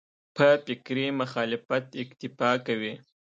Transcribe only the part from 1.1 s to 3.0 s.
مخالفت اکتفا کوي.